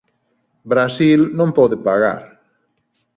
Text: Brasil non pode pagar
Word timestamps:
Brasil 0.71 1.19
non 1.37 1.49
pode 1.57 1.75
pagar 1.87 2.19